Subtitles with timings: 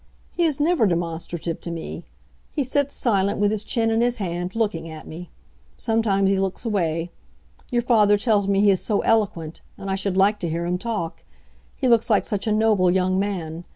[0.31, 2.05] "He is never demonstrative to me.
[2.49, 5.29] He sits silent, with his chin in his hand, looking at me.
[5.77, 7.11] Sometimes he looks away.
[7.69, 10.79] Your father tells me he is so eloquent; and I should like to hear him
[10.79, 11.23] talk.
[11.75, 13.63] He looks like such a noble young man.